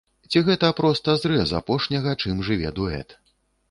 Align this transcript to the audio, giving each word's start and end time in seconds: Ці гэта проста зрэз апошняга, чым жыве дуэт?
Ці 0.35 0.41
гэта 0.47 0.71
проста 0.79 1.15
зрэз 1.25 1.55
апошняга, 1.61 2.19
чым 2.21 2.45
жыве 2.53 2.77
дуэт? 2.83 3.21